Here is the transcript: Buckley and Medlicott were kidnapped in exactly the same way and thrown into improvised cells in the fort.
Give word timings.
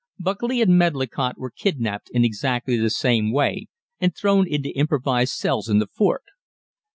Buckley 0.17 0.63
and 0.63 0.79
Medlicott 0.79 1.37
were 1.37 1.51
kidnapped 1.51 2.09
in 2.11 2.25
exactly 2.25 2.75
the 2.75 2.89
same 2.89 3.31
way 3.31 3.67
and 3.99 4.15
thrown 4.15 4.47
into 4.47 4.75
improvised 4.75 5.33
cells 5.33 5.69
in 5.69 5.77
the 5.77 5.85
fort. 5.85 6.23